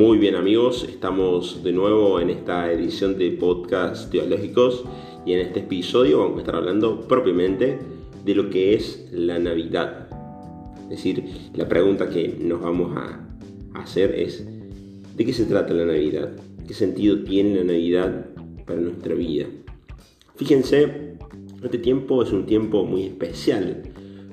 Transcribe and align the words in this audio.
Muy 0.00 0.16
bien 0.16 0.34
amigos, 0.34 0.86
estamos 0.88 1.62
de 1.62 1.72
nuevo 1.72 2.20
en 2.20 2.30
esta 2.30 2.72
edición 2.72 3.18
de 3.18 3.32
podcast 3.32 4.10
teológicos 4.10 4.82
y 5.26 5.34
en 5.34 5.40
este 5.40 5.60
episodio 5.60 6.20
vamos 6.20 6.38
a 6.38 6.40
estar 6.40 6.56
hablando 6.56 7.06
propiamente 7.06 7.78
de 8.24 8.34
lo 8.34 8.48
que 8.48 8.72
es 8.72 9.10
la 9.12 9.38
Navidad. 9.38 10.08
Es 10.84 10.88
decir, 10.88 11.50
la 11.54 11.68
pregunta 11.68 12.08
que 12.08 12.34
nos 12.40 12.62
vamos 12.62 12.96
a 12.96 13.28
hacer 13.74 14.14
es, 14.14 14.42
¿de 15.18 15.26
qué 15.26 15.34
se 15.34 15.44
trata 15.44 15.74
la 15.74 15.84
Navidad? 15.84 16.30
¿Qué 16.66 16.72
sentido 16.72 17.22
tiene 17.22 17.56
la 17.56 17.64
Navidad 17.64 18.24
para 18.64 18.80
nuestra 18.80 19.14
vida? 19.14 19.48
Fíjense, 20.34 21.18
este 21.62 21.76
tiempo 21.76 22.22
es 22.22 22.32
un 22.32 22.46
tiempo 22.46 22.86
muy 22.86 23.02
especial. 23.02 23.82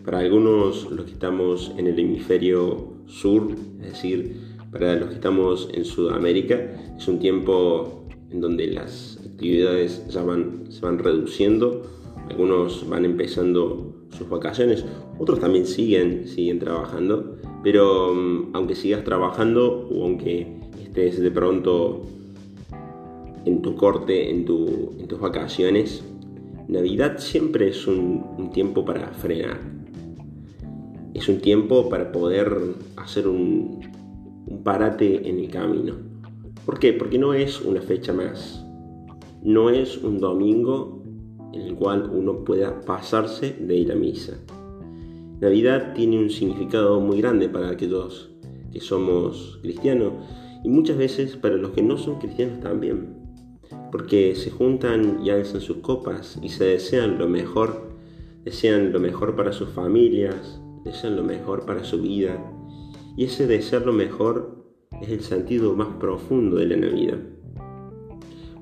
Para 0.06 0.20
algunos, 0.20 0.90
los 0.90 1.04
que 1.08 1.12
estamos 1.12 1.74
en 1.78 1.88
el 1.88 2.00
hemisferio 2.00 2.94
sur, 3.06 3.50
es 3.82 3.92
decir, 3.92 4.57
para 4.78 4.96
los 4.96 5.10
que 5.10 5.16
estamos 5.16 5.70
en 5.74 5.86
Sudamérica, 5.86 6.60
es 6.98 7.08
un 7.08 7.20
tiempo 7.20 8.06
en 8.32 8.42
donde 8.42 8.68
las 8.68 9.20
actividades 9.26 10.08
ya 10.10 10.24
van, 10.24 10.72
se 10.72 10.82
van 10.82 11.00
reduciendo, 11.00 11.84
algunos 12.30 12.88
van 12.90 13.06
empezando 13.06 13.94
sus 14.10 14.30
vacaciones, 14.30 14.86
otros 15.20 15.40
también 15.40 15.66
siguen, 15.66 16.28
siguen 16.28 16.60
trabajando, 16.60 17.38
pero 17.64 18.14
mm, 18.14 18.50
aunque 18.54 18.76
sigas 18.76 19.04
trabajando 19.04 19.88
o 19.90 20.04
aunque 20.04 20.60
estés 20.82 21.20
de 21.20 21.32
pronto 21.32 22.02
en 23.46 23.62
tu 23.62 23.76
corte, 23.76 24.30
en, 24.30 24.40
en 24.40 25.08
tus 25.08 25.20
vacaciones, 25.20 26.04
Navidad 26.68 27.18
siempre 27.20 27.70
es 27.70 27.88
un, 27.88 28.26
un 28.38 28.52
tiempo 28.52 28.84
para 28.84 29.08
frenar. 29.14 29.60
Es 31.14 31.30
un 31.30 31.40
tiempo 31.40 31.88
para 31.88 32.12
poder 32.12 32.58
hacer 32.98 33.28
un, 33.28 33.80
un 34.48 34.64
parate 34.64 35.30
en 35.30 35.40
el 35.40 35.50
camino. 35.50 35.96
¿Por 36.66 36.80
qué? 36.80 36.94
Porque 36.94 37.18
no 37.18 37.34
es 37.34 37.62
una 37.62 37.82
fecha 37.82 38.14
más. 38.14 38.66
No 39.44 39.70
es 39.70 39.98
un 39.98 40.20
domingo 40.20 41.04
en 41.54 41.62
el 41.62 41.76
cual 41.76 42.10
uno 42.14 42.44
pueda 42.44 42.82
pasarse 42.82 43.54
de 43.60 43.76
ir 43.76 43.92
a 43.92 43.96
misa. 43.96 44.38
Navidad 45.40 45.94
tiene 45.94 46.18
un 46.20 46.30
significado 46.30 47.00
muy 47.00 47.22
grande 47.22 47.48
para 47.48 47.70
aquellos 47.70 48.32
que 48.72 48.80
somos 48.80 49.60
cristianos 49.62 50.14
y 50.64 50.70
muchas 50.70 50.98
veces 50.98 51.38
para 51.38 51.56
los 51.56 51.72
que 51.72 51.84
no 51.84 51.98
son 51.98 52.20
cristianos 52.20 52.60
también. 52.60 53.16
Porque 53.92 54.36
se 54.36 54.50
juntan 54.50 55.24
y 55.24 55.30
alzan 55.30 55.62
sus 55.62 55.78
copas 55.78 56.40
y 56.42 56.50
se 56.50 56.66
desean 56.66 57.18
lo 57.18 57.28
mejor, 57.30 57.92
desean 58.44 58.92
lo 58.92 59.00
mejor 59.00 59.36
para 59.36 59.54
sus 59.54 59.70
familias, 59.70 60.62
desean 60.84 61.16
lo 61.16 61.24
mejor 61.24 61.66
para 61.66 61.84
su 61.84 62.02
vida, 62.02 62.38
y 63.18 63.26
ese 63.26 63.48
desear 63.48 63.86
lo 63.86 63.94
mejor 63.94 64.64
es 65.02 65.10
el 65.10 65.22
sentido 65.22 65.74
más 65.74 65.88
profundo 66.00 66.58
de 66.58 66.68
la 66.68 66.78
Navidad. 66.78 67.18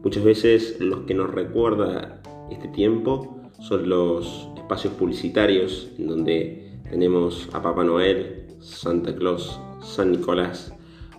Muchas 0.02 0.24
veces 0.24 0.80
los 0.80 1.02
que 1.02 1.14
nos 1.14 1.30
recuerda 1.30 2.22
este 2.50 2.70
tiempo 2.70 3.42
son 3.60 3.90
los 3.90 4.48
espacios 4.56 4.94
publicitarios 4.94 5.92
en 6.00 6.08
donde 6.08 6.80
tenemos 6.90 7.50
a 7.52 7.62
Papá 7.62 7.84
Noel, 7.84 8.48
Santa 8.62 9.14
Claus, 9.14 9.60
San 9.82 10.12
Nicolás, 10.12 10.74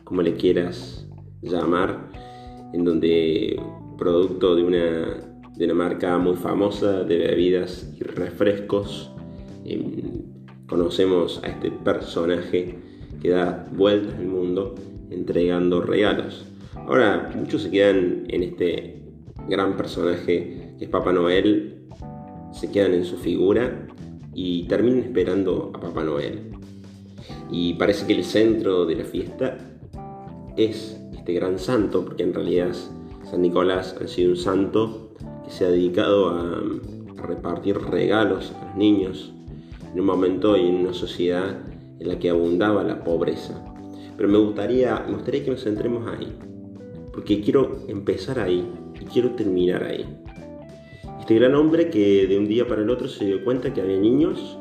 como 0.05 0.23
le 0.23 0.35
quieras 0.35 1.07
llamar, 1.43 2.11
en 2.73 2.85
donde 2.85 3.61
producto 3.99 4.57
de 4.57 4.65
una, 4.65 5.51
de 5.57 5.65
una 5.65 5.75
marca 5.75 6.17
muy 6.17 6.37
famosa 6.37 7.05
de 7.05 7.19
bebidas 7.19 7.93
y 7.99 8.03
refrescos, 8.03 9.11
em, 9.65 10.23
conocemos 10.67 11.41
a 11.45 11.49
este 11.49 11.71
personaje 11.71 12.86
que 13.21 13.31
da 13.31 13.69
vueltas 13.73 14.15
al 14.15 14.27
mundo 14.27 14.75
entregando 15.11 15.81
regalos. 15.83 16.45
Ahora, 16.75 17.33
muchos 17.37 17.63
se 17.63 17.71
quedan 17.71 18.25
en 18.29 18.43
este 18.43 19.03
gran 19.49 19.77
personaje 19.77 20.75
que 20.79 20.85
es 20.85 20.91
Papá 20.91 21.13
Noel, 21.13 21.87
se 22.53 22.71
quedan 22.71 22.95
en 22.95 23.05
su 23.05 23.17
figura 23.17 23.87
y 24.35 24.65
terminan 24.65 25.01
esperando 25.01 25.73
a 25.75 25.81
Papá 25.81 26.05
Noel. 26.05 26.51
Y 27.51 27.75
parece 27.75 28.07
que 28.07 28.15
el 28.15 28.25
centro 28.25 28.85
de 28.87 28.97
la 28.97 29.05
fiesta 29.05 29.57
es 30.57 31.01
este 31.15 31.33
gran 31.33 31.59
santo, 31.59 32.05
porque 32.05 32.23
en 32.23 32.35
realidad 32.35 32.73
San 33.31 33.43
Nicolás 33.43 33.97
ha 34.01 34.07
sido 34.07 34.31
un 34.31 34.37
santo 34.37 35.11
que 35.45 35.51
se 35.51 35.65
ha 35.65 35.71
dedicado 35.71 36.31
a, 36.31 36.63
repartir 37.17 37.77
regalos 37.79 38.53
a 38.53 38.67
los 38.67 38.77
niños 38.77 39.33
en 39.93 39.99
un 39.99 40.07
momento 40.07 40.57
y 40.57 40.69
en 40.69 40.77
una 40.77 40.93
sociedad 40.93 41.59
en 41.99 42.09
la 42.09 42.19
que 42.19 42.31
abundaba 42.31 42.83
la 42.83 43.03
pobreza. 43.03 43.63
Pero 44.17 44.29
me 44.29 44.39
gustaría, 44.39 45.05
me 45.07 45.15
gustaría 45.15 45.45
que 45.45 45.51
nos 45.51 45.65
centremos 45.65 46.09
ahí, 46.09 46.33
porque 47.13 47.41
quiero 47.41 47.85
empezar 47.89 48.39
ahí 48.39 48.67
y 49.01 49.05
quiero 49.05 49.31
terminar 49.33 49.85
ahí. 49.85 50.07
Este 51.21 51.35
gran 51.35 51.55
hombre 51.55 51.91
que 51.91 52.27
de 52.27 52.39
un 52.39 52.47
día 52.47 52.67
para 52.67 52.83
el 52.83 52.91
otro 52.91 53.09
se 53.09 53.25
dio 53.25 53.45
cuenta 53.45 53.75
que 53.75 53.81
había 53.81 53.99
niños 53.99 54.59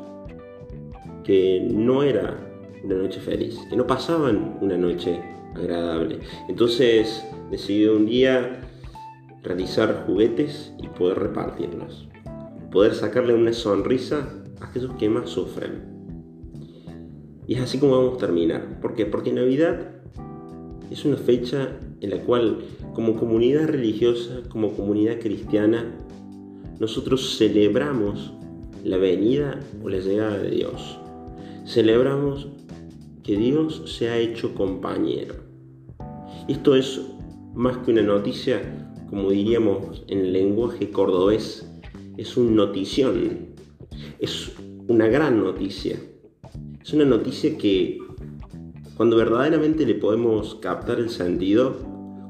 que 1.24 1.66
no 1.70 2.02
era 2.02 2.36
una 2.84 2.96
noche 2.96 3.20
feliz, 3.20 3.58
que 3.68 3.76
no 3.76 3.86
pasaban 3.86 4.58
una 4.60 4.76
noche 4.76 5.20
agradable. 5.54 6.20
Entonces 6.48 7.24
decidió 7.50 7.96
un 7.96 8.06
día 8.06 8.60
realizar 9.42 10.04
juguetes 10.06 10.72
y 10.82 10.88
poder 10.88 11.18
repartirlos. 11.18 12.08
Poder 12.70 12.94
sacarle 12.94 13.34
una 13.34 13.52
sonrisa 13.52 14.28
a 14.60 14.66
aquellos 14.66 14.92
que 14.94 15.08
más 15.08 15.30
sufren. 15.30 15.95
Y 17.46 17.54
es 17.54 17.60
así 17.60 17.78
como 17.78 17.96
vamos 17.96 18.14
a 18.14 18.26
terminar. 18.26 18.80
¿Por 18.80 18.94
qué? 18.94 19.06
Porque 19.06 19.32
Navidad 19.32 19.92
es 20.90 21.04
una 21.04 21.16
fecha 21.16 21.78
en 22.00 22.10
la 22.10 22.18
cual 22.20 22.58
como 22.94 23.16
comunidad 23.16 23.68
religiosa, 23.68 24.42
como 24.48 24.72
comunidad 24.72 25.18
cristiana, 25.20 25.84
nosotros 26.78 27.36
celebramos 27.38 28.32
la 28.84 28.96
venida 28.96 29.60
o 29.82 29.88
la 29.88 29.98
llegada 29.98 30.38
de 30.38 30.50
Dios. 30.50 30.98
Celebramos 31.64 32.48
que 33.22 33.36
Dios 33.36 33.82
se 33.86 34.08
ha 34.08 34.18
hecho 34.18 34.54
compañero. 34.54 35.34
Esto 36.48 36.76
es 36.76 37.00
más 37.54 37.78
que 37.78 37.90
una 37.90 38.02
noticia, 38.02 38.62
como 39.10 39.30
diríamos 39.30 40.04
en 40.08 40.20
el 40.20 40.32
lenguaje 40.32 40.90
cordobés, 40.90 41.68
es 42.16 42.36
un 42.36 42.54
notición, 42.54 43.48
es 44.20 44.52
una 44.86 45.08
gran 45.08 45.42
noticia. 45.42 45.98
Es 46.86 46.92
una 46.92 47.04
noticia 47.04 47.58
que 47.58 47.98
cuando 48.96 49.16
verdaderamente 49.16 49.84
le 49.84 49.96
podemos 49.96 50.54
captar 50.54 51.00
el 51.00 51.10
sentido, 51.10 51.78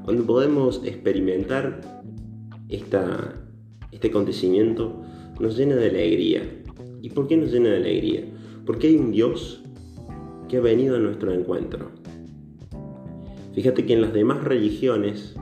cuando 0.03 0.25
podemos 0.25 0.81
experimentar 0.83 2.01
esta, 2.67 3.35
este 3.91 4.07
acontecimiento, 4.07 4.99
nos 5.39 5.55
llena 5.55 5.75
de 5.75 5.89
alegría. 5.89 6.41
¿Y 7.03 7.11
por 7.11 7.27
qué 7.27 7.37
nos 7.37 7.51
llena 7.51 7.69
de 7.69 7.77
alegría? 7.77 8.23
Porque 8.65 8.87
hay 8.87 8.95
un 8.95 9.11
Dios 9.11 9.61
que 10.49 10.57
ha 10.57 10.61
venido 10.61 10.95
a 10.95 10.99
nuestro 10.99 11.31
encuentro. 11.31 11.91
Fíjate 13.53 13.85
que 13.85 13.93
en 13.93 14.01
las 14.01 14.13
demás 14.13 14.43
religiones 14.43 15.35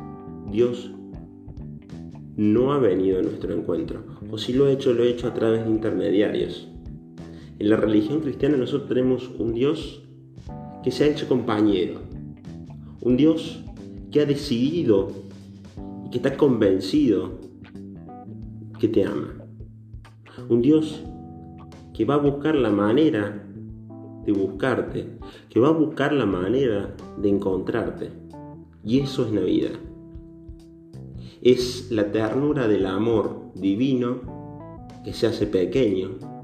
Dios 0.51 0.91
no 2.35 2.73
ha 2.73 2.79
venido 2.79 3.19
a 3.19 3.21
nuestro 3.21 3.53
encuentro. 3.53 4.03
O 4.29 4.37
si 4.37 4.51
lo 4.51 4.65
ha 4.65 4.71
hecho, 4.73 4.91
lo 4.91 5.03
ha 5.03 5.07
hecho 5.07 5.27
a 5.29 5.33
través 5.33 5.63
de 5.63 5.71
intermediarios. 5.71 6.67
En 7.57 7.69
la 7.69 7.77
religión 7.77 8.19
cristiana 8.19 8.57
nosotros 8.57 8.89
tenemos 8.89 9.31
un 9.39 9.53
Dios 9.53 10.03
que 10.83 10.91
se 10.91 11.05
ha 11.05 11.07
hecho 11.07 11.27
compañero, 11.27 12.01
un 13.01 13.15
Dios 13.15 13.63
que 14.11 14.19
ha 14.21 14.25
decidido 14.25 15.09
y 16.05 16.09
que 16.09 16.17
está 16.17 16.35
convencido 16.35 17.39
que 18.77 18.89
te 18.89 19.05
ama, 19.05 19.35
un 20.49 20.61
Dios 20.61 21.01
que 21.93 22.03
va 22.03 22.15
a 22.15 22.19
buscar 22.19 22.55
la 22.55 22.71
manera 22.71 23.41
de 24.25 24.31
buscarte, 24.33 25.17
que 25.49 25.59
va 25.61 25.69
a 25.69 25.71
buscar 25.71 26.11
la 26.11 26.25
manera 26.25 26.93
de 27.17 27.29
encontrarte. 27.29 28.09
Y 28.83 28.99
eso 28.99 29.25
es 29.25 29.31
Navidad. 29.31 29.79
Es 31.41 31.89
la 31.89 32.11
ternura 32.11 32.67
del 32.67 32.85
amor 32.85 33.51
divino 33.55 34.19
que 35.05 35.13
se 35.13 35.27
hace 35.27 35.47
pequeño 35.47 36.34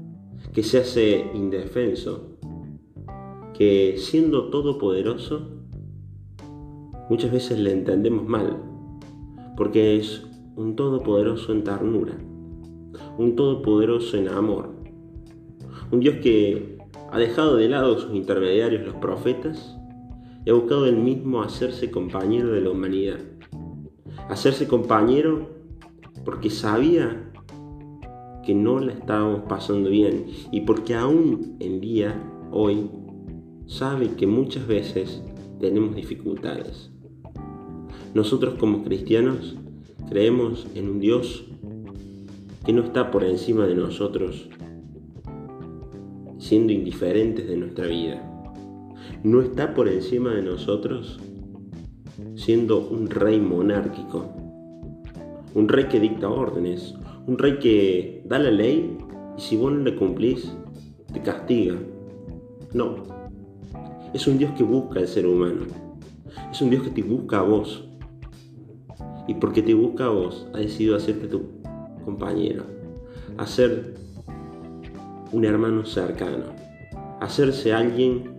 que 0.52 0.62
se 0.62 0.78
hace 0.78 1.30
indefenso, 1.34 2.36
que 3.54 3.96
siendo 3.98 4.50
todopoderoso, 4.50 5.48
muchas 7.08 7.32
veces 7.32 7.58
le 7.58 7.72
entendemos 7.72 8.26
mal, 8.26 8.62
porque 9.56 9.96
es 9.96 10.22
un 10.56 10.76
todopoderoso 10.76 11.52
en 11.52 11.64
ternura, 11.64 12.16
un 13.18 13.36
todopoderoso 13.36 14.16
en 14.16 14.28
amor, 14.28 14.70
un 15.90 16.00
Dios 16.00 16.16
que 16.22 16.78
ha 17.10 17.18
dejado 17.18 17.56
de 17.56 17.68
lado 17.68 17.98
sus 17.98 18.14
intermediarios, 18.14 18.84
los 18.84 18.96
profetas, 18.96 19.78
y 20.44 20.50
ha 20.50 20.54
buscado 20.54 20.86
él 20.86 20.96
mismo 20.96 21.42
hacerse 21.42 21.90
compañero 21.90 22.52
de 22.52 22.62
la 22.62 22.70
humanidad, 22.70 23.20
hacerse 24.28 24.66
compañero 24.66 25.48
porque 26.24 26.50
sabía 26.50 27.31
que 28.44 28.54
no 28.54 28.80
la 28.80 28.92
estábamos 28.92 29.42
pasando 29.48 29.90
bien 29.90 30.26
y 30.50 30.62
porque 30.62 30.94
aún 30.94 31.56
en 31.60 31.80
día, 31.80 32.22
hoy, 32.50 32.90
sabe 33.66 34.10
que 34.16 34.26
muchas 34.26 34.66
veces 34.66 35.22
tenemos 35.60 35.94
dificultades. 35.94 36.90
Nosotros 38.14 38.54
como 38.54 38.82
cristianos 38.82 39.56
creemos 40.08 40.66
en 40.74 40.90
un 40.90 41.00
Dios 41.00 41.44
que 42.64 42.72
no 42.72 42.82
está 42.82 43.10
por 43.10 43.24
encima 43.24 43.66
de 43.66 43.74
nosotros, 43.74 44.48
siendo 46.38 46.72
indiferentes 46.72 47.48
de 47.48 47.56
nuestra 47.56 47.86
vida. 47.86 48.28
No 49.24 49.40
está 49.40 49.74
por 49.74 49.88
encima 49.88 50.34
de 50.34 50.42
nosotros 50.42 51.18
siendo 52.34 52.88
un 52.88 53.08
rey 53.08 53.40
monárquico, 53.40 54.26
un 55.54 55.68
rey 55.68 55.86
que 55.86 56.00
dicta 56.00 56.28
órdenes, 56.28 56.94
un 57.26 57.38
rey 57.38 57.58
que 57.58 58.22
da 58.26 58.38
la 58.38 58.50
ley 58.50 58.98
y 59.36 59.40
si 59.40 59.56
vos 59.56 59.72
no 59.72 59.80
le 59.80 59.96
cumplís, 59.96 60.52
te 61.12 61.20
castiga. 61.20 61.76
No, 62.72 62.96
es 64.12 64.26
un 64.26 64.38
Dios 64.38 64.52
que 64.52 64.62
busca 64.62 65.00
al 65.00 65.08
ser 65.08 65.26
humano, 65.26 65.66
es 66.50 66.60
un 66.60 66.70
Dios 66.70 66.82
que 66.82 66.90
te 66.90 67.02
busca 67.02 67.38
a 67.38 67.42
vos. 67.42 67.88
Y 69.28 69.34
porque 69.34 69.62
te 69.62 69.72
busca 69.72 70.06
a 70.06 70.08
vos, 70.08 70.48
ha 70.52 70.58
decidido 70.58 70.96
hacerte 70.96 71.28
tu 71.28 71.42
compañero, 72.04 72.64
hacer 73.38 73.94
un 75.30 75.44
hermano 75.44 75.84
cercano, 75.84 76.46
hacerse 77.20 77.72
alguien 77.72 78.32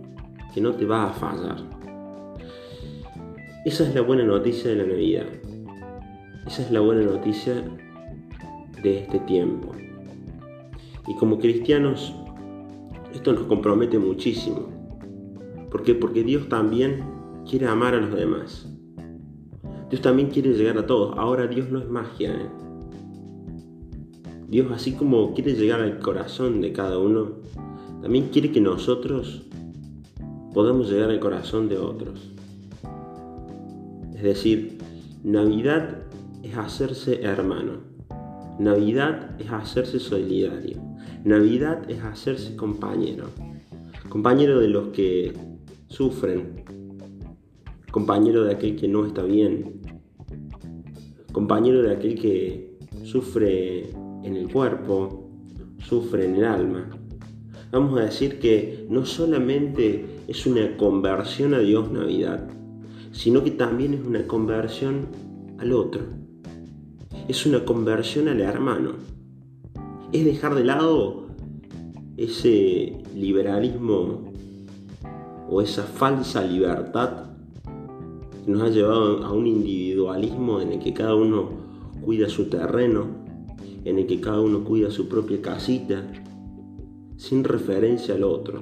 que 0.52 0.60
no 0.60 0.74
te 0.74 0.84
va 0.84 1.04
a 1.04 1.12
fallar. 1.12 1.56
Esa 3.64 3.88
es 3.88 3.94
la 3.94 4.02
buena 4.02 4.24
noticia 4.24 4.70
de 4.70 4.76
la 4.76 4.84
Navidad. 4.84 5.24
Esa 6.46 6.62
es 6.62 6.70
la 6.70 6.80
buena 6.80 7.02
noticia 7.02 7.64
de 8.84 8.98
este 8.98 9.18
tiempo. 9.20 9.72
Y 11.08 11.16
como 11.16 11.38
cristianos, 11.38 12.14
esto 13.12 13.32
nos 13.32 13.44
compromete 13.44 13.98
muchísimo. 13.98 14.68
¿Por 15.70 15.82
qué? 15.82 15.94
Porque 15.94 16.22
Dios 16.22 16.48
también 16.48 17.02
quiere 17.48 17.66
amar 17.66 17.94
a 17.94 18.00
los 18.00 18.14
demás. 18.14 18.68
Dios 19.90 20.02
también 20.02 20.28
quiere 20.28 20.52
llegar 20.52 20.78
a 20.78 20.86
todos. 20.86 21.16
Ahora 21.18 21.46
Dios 21.46 21.70
no 21.70 21.80
es 21.80 21.88
magia. 21.88 22.32
¿eh? 22.34 22.48
Dios 24.48 24.70
así 24.70 24.92
como 24.92 25.34
quiere 25.34 25.54
llegar 25.54 25.80
al 25.80 25.98
corazón 25.98 26.60
de 26.60 26.72
cada 26.72 26.98
uno, 26.98 27.32
también 28.02 28.28
quiere 28.28 28.52
que 28.52 28.60
nosotros 28.60 29.42
podamos 30.52 30.90
llegar 30.90 31.10
al 31.10 31.20
corazón 31.20 31.68
de 31.68 31.78
otros. 31.78 32.30
Es 34.14 34.22
decir, 34.22 34.78
Navidad 35.22 36.02
es 36.42 36.56
hacerse 36.56 37.22
hermano. 37.22 37.93
Navidad 38.58 39.34
es 39.40 39.50
hacerse 39.50 39.98
solidario. 39.98 40.80
Navidad 41.24 41.90
es 41.90 42.00
hacerse 42.02 42.54
compañero. 42.54 43.26
Compañero 44.08 44.60
de 44.60 44.68
los 44.68 44.88
que 44.88 45.32
sufren. 45.88 46.64
Compañero 47.90 48.44
de 48.44 48.54
aquel 48.54 48.76
que 48.76 48.86
no 48.86 49.06
está 49.06 49.22
bien. 49.22 49.80
Compañero 51.32 51.82
de 51.82 51.94
aquel 51.94 52.14
que 52.14 52.78
sufre 53.02 53.90
en 54.22 54.36
el 54.36 54.48
cuerpo, 54.50 55.30
sufre 55.78 56.26
en 56.26 56.36
el 56.36 56.44
alma. 56.44 56.90
Vamos 57.72 57.98
a 57.98 58.04
decir 58.04 58.38
que 58.38 58.86
no 58.88 59.04
solamente 59.04 60.04
es 60.28 60.46
una 60.46 60.76
conversión 60.76 61.54
a 61.54 61.58
Dios 61.58 61.90
Navidad, 61.90 62.48
sino 63.10 63.42
que 63.42 63.50
también 63.50 63.94
es 63.94 64.06
una 64.06 64.26
conversión 64.28 65.08
al 65.58 65.72
otro. 65.72 66.23
Es 67.26 67.46
una 67.46 67.64
conversión 67.64 68.28
al 68.28 68.42
hermano. 68.42 68.90
Es 70.12 70.26
dejar 70.26 70.54
de 70.54 70.62
lado 70.62 71.28
ese 72.18 72.98
liberalismo 73.16 74.30
o 75.48 75.62
esa 75.62 75.84
falsa 75.84 76.44
libertad 76.44 77.30
que 78.44 78.50
nos 78.52 78.62
ha 78.62 78.68
llevado 78.68 79.24
a 79.24 79.32
un 79.32 79.46
individualismo 79.46 80.60
en 80.60 80.72
el 80.72 80.80
que 80.80 80.92
cada 80.92 81.14
uno 81.14 81.48
cuida 82.02 82.28
su 82.28 82.50
terreno, 82.50 83.06
en 83.86 83.98
el 83.98 84.06
que 84.06 84.20
cada 84.20 84.42
uno 84.42 84.62
cuida 84.62 84.90
su 84.90 85.08
propia 85.08 85.40
casita, 85.40 86.04
sin 87.16 87.42
referencia 87.42 88.16
al 88.16 88.24
otro. 88.24 88.60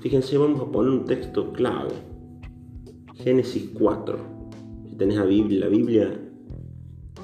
Fíjense, 0.00 0.38
vamos 0.38 0.62
a 0.62 0.72
poner 0.72 0.92
un 0.92 1.04
texto 1.04 1.52
clave. 1.52 1.92
Génesis 3.16 3.68
4. 3.74 4.18
Si 4.88 4.96
tenés 4.96 5.18
la 5.18 5.26
Biblia, 5.26 5.60
la 5.60 5.68
Biblia 5.68 6.29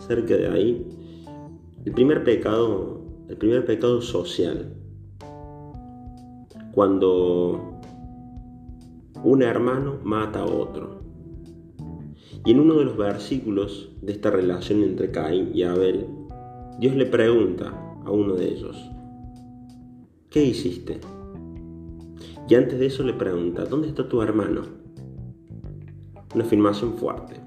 cerca 0.07 0.37
de 0.37 0.49
ahí, 0.49 0.87
el 1.85 1.93
primer 1.93 2.25
pecado, 2.25 3.01
el 3.29 3.37
primer 3.37 3.65
pecado 3.65 4.01
social. 4.01 4.73
Cuando 6.73 7.81
un 9.23 9.43
hermano 9.43 9.99
mata 10.05 10.41
a 10.41 10.47
otro. 10.47 11.01
Y 12.45 12.53
en 12.53 12.61
uno 12.61 12.75
de 12.75 12.85
los 12.85 12.97
versículos 12.97 13.91
de 14.03 14.13
esta 14.13 14.31
relación 14.31 14.83
entre 14.83 15.11
Caín 15.11 15.51
y 15.53 15.65
Abel, 15.65 16.07
Dios 16.79 16.95
le 16.95 17.07
pregunta 17.07 17.73
a 18.05 18.11
uno 18.11 18.35
de 18.35 18.49
ellos, 18.49 18.77
¿qué 20.31 20.45
hiciste? 20.45 21.01
Y 22.49 22.55
antes 22.55 22.79
de 22.79 22.87
eso 22.87 23.03
le 23.03 23.15
pregunta, 23.15 23.65
¿dónde 23.65 23.89
está 23.89 24.09
tu 24.09 24.23
hermano? 24.23 24.63
Una 26.35 26.45
afirmación 26.45 26.95
fuerte. 26.95 27.41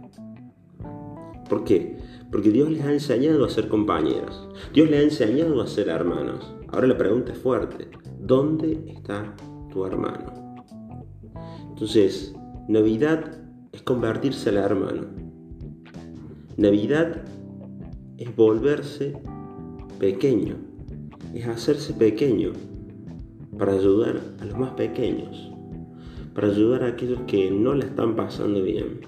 ¿Por 1.47 1.63
qué? 1.63 1.97
Porque 2.31 2.51
Dios 2.51 2.69
les 2.69 2.83
ha 2.83 2.91
enseñado 2.91 3.45
a 3.45 3.49
ser 3.49 3.67
compañeros. 3.67 4.47
Dios 4.73 4.89
les 4.89 4.99
ha 4.99 5.03
enseñado 5.03 5.61
a 5.61 5.67
ser 5.67 5.89
hermanos. 5.89 6.53
Ahora 6.67 6.87
la 6.87 6.97
pregunta 6.97 7.31
es 7.31 7.37
fuerte. 7.39 7.87
¿Dónde 8.19 8.83
está 8.87 9.35
tu 9.71 9.85
hermano? 9.85 10.55
Entonces, 11.69 12.35
Navidad 12.67 13.39
es 13.71 13.81
convertirse 13.81 14.49
al 14.49 14.57
hermano. 14.57 15.07
Navidad 16.57 17.23
es 18.17 18.35
volverse 18.35 19.17
pequeño. 19.97 20.57
Es 21.33 21.47
hacerse 21.47 21.93
pequeño 21.93 22.53
para 23.57 23.73
ayudar 23.73 24.21
a 24.39 24.45
los 24.45 24.57
más 24.57 24.71
pequeños, 24.71 25.51
para 26.33 26.47
ayudar 26.47 26.83
a 26.83 26.87
aquellos 26.87 27.19
que 27.27 27.51
no 27.51 27.73
la 27.73 27.85
están 27.85 28.15
pasando 28.15 28.63
bien. 28.63 29.01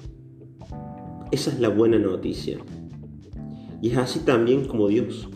Esa 1.31 1.51
es 1.51 1.59
la 1.59 1.69
buena 1.69 1.97
noticia. 1.97 2.57
Y 3.81 3.91
es 3.91 3.97
así 3.97 4.19
también 4.19 4.65
como 4.65 4.87
Dios 4.87 5.27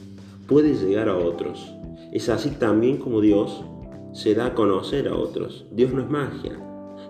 puede 0.47 0.75
llegar 0.75 1.09
a 1.09 1.17
otros. 1.17 1.73
Es 2.11 2.29
así 2.29 2.51
también 2.51 2.97
como 2.97 3.21
Dios 3.21 3.63
se 4.13 4.35
da 4.35 4.47
a 4.47 4.53
conocer 4.53 5.07
a 5.07 5.15
otros. 5.15 5.65
Dios 5.71 5.91
no 5.91 6.01
es 6.01 6.09
magia. 6.09 6.59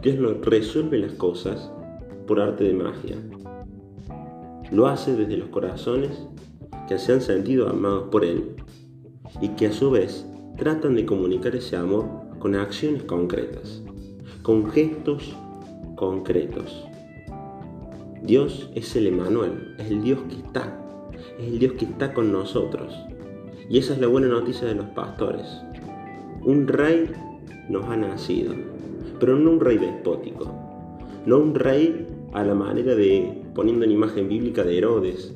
Dios 0.01 0.17
no 0.17 0.33
resuelve 0.33 0.97
las 0.97 1.13
cosas 1.13 1.71
por 2.25 2.39
arte 2.39 2.63
de 2.63 2.73
magia. 2.73 3.17
Lo 4.71 4.87
hace 4.87 5.15
desde 5.15 5.37
los 5.37 5.49
corazones 5.49 6.25
que 6.87 6.97
se 6.97 7.13
han 7.13 7.21
sentido 7.21 7.69
amados 7.69 8.09
por 8.11 8.25
Él 8.25 8.55
y 9.41 9.49
que 9.49 9.67
a 9.67 9.73
su 9.73 9.91
vez 9.91 10.25
tratan 10.57 10.95
de 10.95 11.05
comunicar 11.05 11.55
ese 11.55 11.75
amor 11.75 12.05
con 12.39 12.55
acciones 12.55 13.03
concretas, 13.03 13.83
con 14.41 14.69
gestos 14.71 15.35
concretos. 15.95 16.85
Dios 18.23 18.69
es 18.73 18.95
el 18.95 19.07
Emanuel, 19.07 19.75
es 19.77 19.91
el 19.91 20.01
Dios 20.01 20.19
que 20.29 20.35
está, 20.35 20.84
es 21.39 21.47
el 21.47 21.59
Dios 21.59 21.73
que 21.73 21.85
está 21.85 22.13
con 22.13 22.31
nosotros. 22.31 22.93
Y 23.69 23.77
esa 23.77 23.93
es 23.93 23.99
la 23.99 24.07
buena 24.07 24.27
noticia 24.27 24.67
de 24.67 24.75
los 24.75 24.87
pastores. 24.87 25.45
Un 26.43 26.67
rey 26.67 27.09
nos 27.69 27.85
ha 27.85 27.97
nacido, 27.97 28.53
pero 29.19 29.37
no 29.37 29.51
un 29.51 29.59
rey 29.59 29.77
despótico, 29.77 30.53
no 31.25 31.39
un 31.39 31.55
rey 31.55 32.07
a 32.33 32.43
la 32.43 32.53
manera 32.53 32.95
de, 32.95 33.41
poniendo 33.55 33.85
en 33.85 33.91
imagen 33.91 34.29
bíblica 34.29 34.63
de 34.63 34.77
Herodes, 34.77 35.35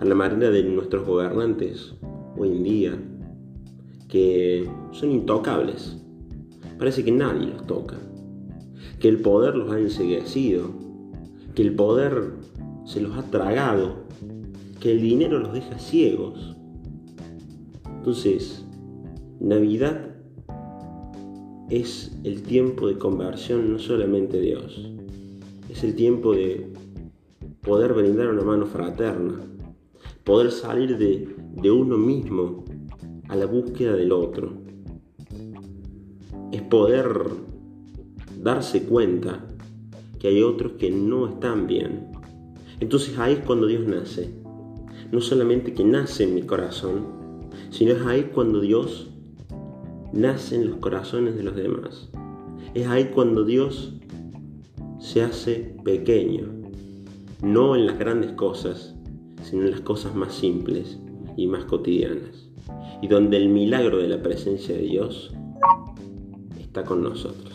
a 0.00 0.04
la 0.04 0.14
manera 0.14 0.50
de 0.50 0.64
nuestros 0.64 1.06
gobernantes 1.06 1.94
hoy 2.36 2.48
en 2.48 2.62
día, 2.64 2.98
que 4.08 4.68
son 4.92 5.12
intocables. 5.12 5.96
Parece 6.78 7.04
que 7.04 7.12
nadie 7.12 7.46
los 7.46 7.66
toca. 7.66 7.96
Que 8.98 9.08
el 9.08 9.20
poder 9.20 9.54
los 9.54 9.70
ha 9.70 9.78
enseguecido. 9.78 10.70
Que 11.54 11.62
el 11.62 11.74
poder 11.74 12.32
se 12.84 13.00
los 13.00 13.16
ha 13.16 13.22
tragado. 13.30 14.04
Que 14.80 14.92
el 14.92 15.00
dinero 15.02 15.38
los 15.38 15.52
deja 15.52 15.78
ciegos. 15.78 16.56
Entonces, 17.86 18.64
Navidad 19.38 20.16
es 21.68 22.18
el 22.24 22.42
tiempo 22.42 22.88
de 22.88 22.98
conversión 22.98 23.72
no 23.72 23.78
solamente 23.78 24.38
de 24.38 24.42
Dios. 24.42 24.90
Es 25.68 25.84
el 25.84 25.94
tiempo 25.94 26.34
de 26.34 26.72
poder 27.60 27.92
brindar 27.92 28.28
una 28.28 28.42
mano 28.42 28.66
fraterna. 28.66 29.40
Poder 30.24 30.50
salir 30.50 30.98
de, 30.98 31.28
de 31.56 31.70
uno 31.70 31.96
mismo 31.96 32.64
a 33.28 33.36
la 33.36 33.46
búsqueda 33.46 33.94
del 33.94 34.12
otro. 34.12 34.54
Es 36.52 36.62
poder 36.62 37.26
darse 38.42 38.84
cuenta 38.84 39.46
que 40.18 40.28
hay 40.28 40.42
otros 40.42 40.72
que 40.72 40.90
no 40.90 41.28
están 41.28 41.66
bien. 41.66 42.12
Entonces 42.80 43.18
ahí 43.18 43.34
es 43.34 43.40
cuando 43.40 43.66
Dios 43.66 43.86
nace. 43.86 44.39
No 45.12 45.20
solamente 45.20 45.74
que 45.74 45.84
nace 45.84 46.24
en 46.24 46.34
mi 46.34 46.42
corazón, 46.42 47.06
sino 47.70 47.92
es 47.92 48.06
ahí 48.06 48.30
cuando 48.34 48.60
Dios 48.60 49.10
nace 50.12 50.56
en 50.56 50.68
los 50.68 50.76
corazones 50.76 51.36
de 51.36 51.42
los 51.42 51.56
demás. 51.56 52.08
Es 52.74 52.86
ahí 52.86 53.06
cuando 53.06 53.44
Dios 53.44 53.94
se 54.98 55.22
hace 55.22 55.74
pequeño. 55.84 56.58
no 57.42 57.74
en 57.74 57.86
las 57.86 57.98
grandes 57.98 58.32
cosas, 58.32 58.94
sino 59.42 59.62
en 59.62 59.70
las 59.70 59.80
cosas 59.80 60.14
más 60.14 60.34
simples 60.34 60.98
y 61.38 61.46
más 61.46 61.64
cotidianas, 61.64 62.50
y 63.00 63.08
donde 63.08 63.38
el 63.38 63.48
milagro 63.48 63.96
de 63.96 64.08
la 64.08 64.20
presencia 64.22 64.74
de 64.74 64.82
Dios 64.82 65.32
está 66.58 66.84
con 66.84 67.02
nosotros. 67.02 67.49